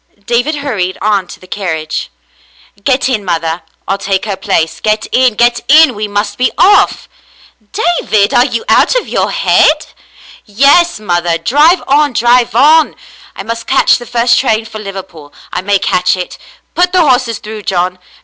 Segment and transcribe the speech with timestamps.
[0.25, 2.09] David hurried on to the carriage."
[2.83, 4.79] Get in, mother, I'll take her place.
[4.79, 5.93] Get in, get in.
[5.93, 7.07] We must be off."
[7.71, 9.85] 294 The Mountain Girl "David, are you out of your head?"
[10.33, 11.37] *' Yes, mother.
[11.37, 12.95] Drive on, drive on.
[13.35, 16.39] I must catch the first train for Liverpool— I may catch it.
[16.73, 17.99] Put the horses through, John.